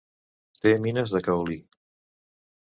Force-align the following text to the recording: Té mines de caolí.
Té 0.63 0.71
mines 0.85 1.13
de 1.17 1.21
caolí. 1.27 1.59